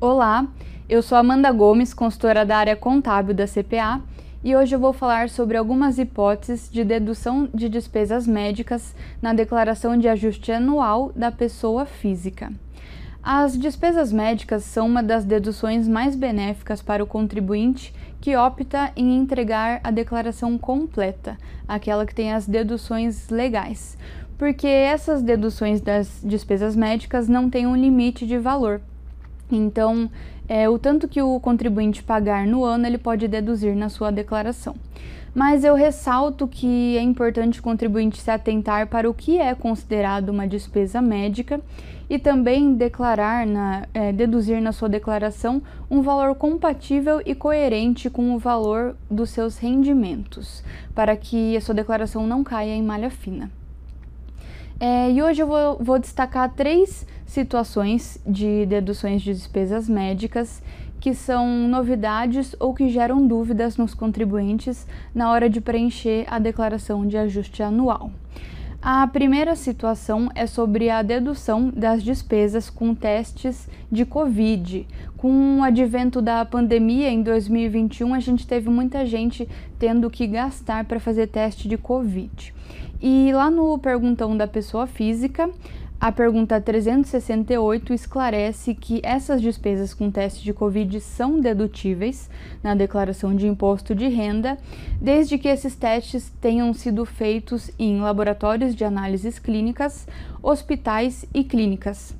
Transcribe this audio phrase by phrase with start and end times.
[0.00, 0.48] Olá,
[0.88, 4.02] eu sou Amanda Gomes, consultora da área contábil da CPA,
[4.42, 9.96] e hoje eu vou falar sobre algumas hipóteses de dedução de despesas médicas na declaração
[9.96, 12.52] de ajuste anual da pessoa física.
[13.22, 19.16] As despesas médicas são uma das deduções mais benéficas para o contribuinte que opta em
[19.16, 21.38] entregar a declaração completa,
[21.68, 23.96] aquela que tem as deduções legais,
[24.36, 28.82] porque essas deduções das despesas médicas não têm um limite de valor.
[29.56, 30.10] Então,
[30.48, 34.74] é, o tanto que o contribuinte pagar no ano, ele pode deduzir na sua declaração.
[35.34, 40.28] Mas eu ressalto que é importante o contribuinte se atentar para o que é considerado
[40.28, 41.60] uma despesa médica
[42.08, 45.60] e também declarar, na, é, deduzir na sua declaração
[45.90, 50.62] um valor compatível e coerente com o valor dos seus rendimentos,
[50.94, 53.50] para que a sua declaração não caia em malha fina.
[54.80, 60.62] É, e hoje eu vou, vou destacar três situações de deduções de despesas médicas
[61.00, 67.06] que são novidades ou que geram dúvidas nos contribuintes na hora de preencher a declaração
[67.06, 68.10] de ajuste anual.
[68.80, 74.86] A primeira situação é sobre a dedução das despesas com testes de Covid.
[75.16, 80.84] Com o advento da pandemia em 2021, a gente teve muita gente tendo que gastar
[80.84, 82.52] para fazer teste de Covid.
[83.06, 85.50] E lá no perguntão da pessoa física,
[86.00, 92.30] a pergunta 368 esclarece que essas despesas com teste de Covid são dedutíveis
[92.62, 94.56] na declaração de imposto de renda,
[95.02, 100.08] desde que esses testes tenham sido feitos em laboratórios de análises clínicas,
[100.42, 102.16] hospitais e clínicas.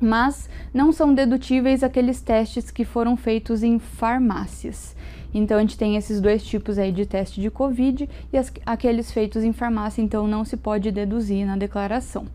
[0.00, 4.96] Mas não são dedutíveis aqueles testes que foram feitos em farmácias.
[5.32, 9.12] Então a gente tem esses dois tipos aí de teste de Covid e as, aqueles
[9.12, 12.26] feitos em farmácia, então não se pode deduzir na declaração.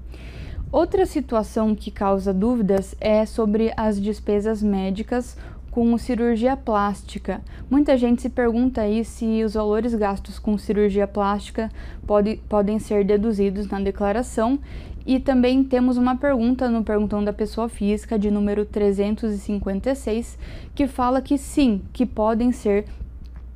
[0.71, 5.37] Outra situação que causa dúvidas é sobre as despesas médicas
[5.75, 7.41] com cirurgia plástica.
[7.69, 11.69] Muita gente se pergunta aí se os valores gastos com cirurgia plástica
[12.07, 14.57] pode, podem ser deduzidos na declaração.
[15.05, 20.37] E também temos uma pergunta no Perguntão da Pessoa Física, de número 356,
[20.73, 22.85] que fala que sim, que podem ser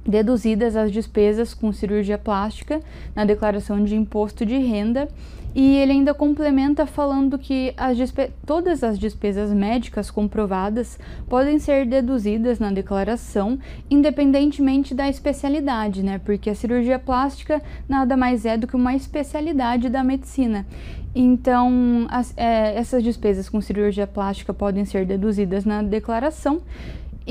[0.06, 2.82] deduzidas as despesas com cirurgia plástica
[3.16, 5.08] na declaração de imposto de renda.
[5.56, 7.98] E ele ainda complementa falando que as
[8.46, 13.58] todas as despesas médicas comprovadas podem ser deduzidas na declaração,
[13.90, 16.22] independentemente da especialidade, né?
[16.24, 20.68] Porque a cirurgia plástica nada mais é do que uma especialidade da medicina.
[21.16, 26.62] Então, as, é, essas despesas com cirurgia plástica podem ser deduzidas na declaração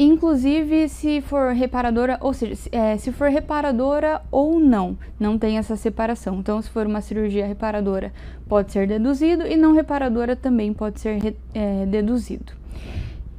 [0.01, 5.75] Inclusive, se for reparadora, ou seja, é, se for reparadora ou não, não tem essa
[5.75, 6.37] separação.
[6.39, 8.13] Então, se for uma cirurgia reparadora,
[8.49, 12.53] pode ser deduzido, e não reparadora também pode ser é, deduzido.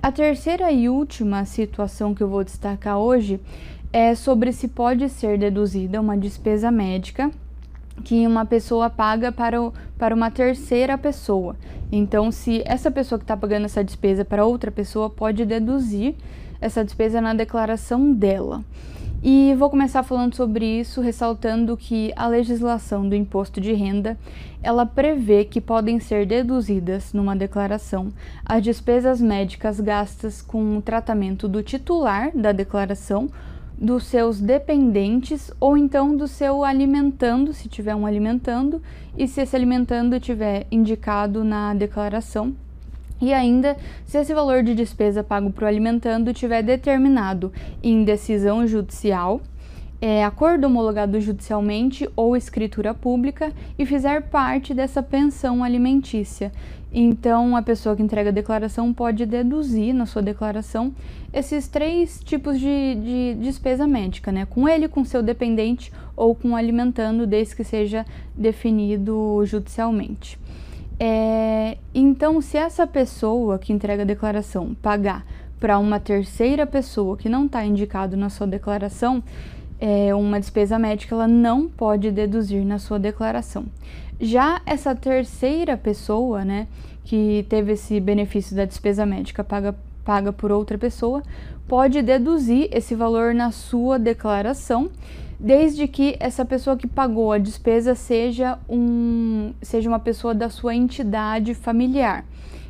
[0.04, 3.40] A terceira e última situação que eu vou destacar hoje
[3.94, 7.32] é sobre se pode ser deduzida uma despesa médica
[8.04, 11.56] que uma pessoa paga para, o, para uma terceira pessoa.
[11.90, 16.16] Então, se essa pessoa que está pagando essa despesa para outra pessoa pode deduzir
[16.62, 18.64] essa despesa na declaração dela.
[19.22, 24.18] E vou começar falando sobre isso, ressaltando que a legislação do imposto de renda,
[24.64, 28.14] ela prevê que podem ser deduzidas numa declaração
[28.46, 33.30] as despesas médicas gastas com o tratamento do titular da declaração,
[33.78, 38.82] dos seus dependentes ou então do seu alimentando, se tiver um alimentando,
[39.18, 42.56] e se esse alimentando tiver indicado na declaração
[43.22, 43.76] e ainda,
[44.06, 47.52] se esse valor de despesa pago para o alimentando tiver determinado
[47.84, 49.42] em decisão judicial,
[50.02, 56.52] é, acordo homologado judicialmente ou escritura pública e fizer parte dessa pensão alimentícia.
[56.92, 60.94] Então, a pessoa que entrega a declaração pode deduzir na sua declaração
[61.32, 64.48] esses três tipos de, de despesa médica, né?
[64.50, 68.06] Com ele, com seu dependente ou com alimentando, desde que seja
[68.36, 70.40] definido judicialmente.
[71.00, 75.26] É, então, se essa pessoa que entrega a declaração pagar
[75.60, 79.24] para uma terceira pessoa que não está indicado na sua declaração,
[79.80, 83.66] é, uma despesa médica ela não pode deduzir na sua declaração.
[84.20, 86.68] Já essa terceira pessoa, né,
[87.06, 89.74] que teve esse benefício da despesa médica paga,
[90.04, 91.24] paga por outra pessoa,
[91.68, 94.90] pode deduzir esse valor na sua declaração
[95.40, 100.76] desde que essa pessoa que pagou a despesa seja, um, seja uma pessoa da sua
[100.76, 102.26] entidade familiar.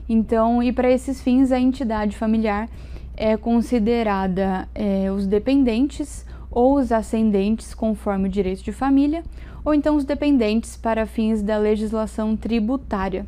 [0.08, 2.70] Então, e para esses fins, a entidade familiar
[3.18, 9.24] é considerada é, os dependentes ou os ascendentes, conforme o direito de família,
[9.64, 13.26] ou então os dependentes para fins da legislação tributária.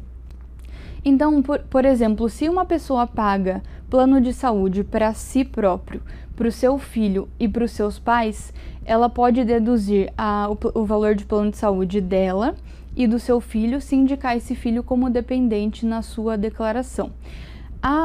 [1.04, 6.02] Então, por, por exemplo, se uma pessoa paga plano de saúde para si próprio,
[6.36, 8.54] para o seu filho e para os seus pais,
[8.86, 12.56] ela pode deduzir a, o, o valor de plano de saúde dela
[12.96, 17.12] e do seu filho se indicar esse filho como dependente na sua declaração.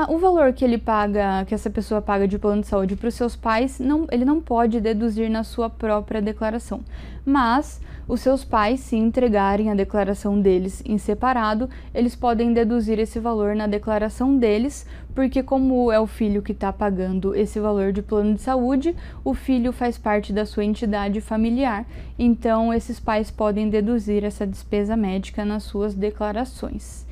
[0.08, 3.14] O valor que ele paga, que essa pessoa paga de plano de saúde para os
[3.14, 6.80] seus pais, não, ele não pode deduzir na sua própria declaração.
[7.26, 7.78] Mas
[8.08, 13.56] os seus pais, se entregarem a declaração deles em separado, eles podem deduzir esse valor
[13.56, 18.34] na declaração deles, porque como é o filho que está pagando esse valor de plano
[18.34, 18.94] de saúde,
[19.24, 21.84] o filho faz parte da sua entidade familiar.
[22.16, 27.04] Então esses pais podem deduzir essa despesa médica nas suas declarações.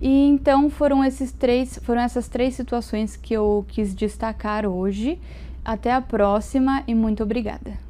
[0.00, 5.18] E então foram esses três, foram essas três situações que eu quis destacar hoje.
[5.64, 7.87] Até a próxima e muito obrigada.